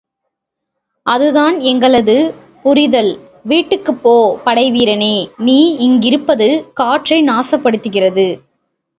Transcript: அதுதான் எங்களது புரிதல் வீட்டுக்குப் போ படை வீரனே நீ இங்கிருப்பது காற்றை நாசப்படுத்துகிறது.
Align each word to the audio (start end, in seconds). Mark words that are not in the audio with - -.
அதுதான் 1.05 1.59
எங்களது 1.63 2.15
புரிதல் 2.63 3.11
வீட்டுக்குப் 3.45 3.99
போ 4.01 4.13
படை 4.43 4.71
வீரனே 4.71 5.13
நீ 5.39 5.57
இங்கிருப்பது 5.79 6.47
காற்றை 6.73 7.19
நாசப்படுத்துகிறது. 7.23 8.27